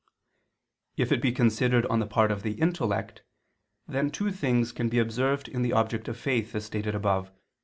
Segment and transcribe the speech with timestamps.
[0.97, 3.21] If it be considered on the part of the intellect,
[3.87, 7.35] then two things can be observed in the object of faith, as stated above (Q.